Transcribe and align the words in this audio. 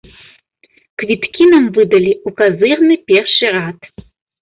Квіткі 1.01 1.43
нам 1.53 1.69
выдалі 1.77 2.11
ў 2.17 2.29
казырны 2.43 3.01
першы 3.15 3.57
рад. 3.61 3.79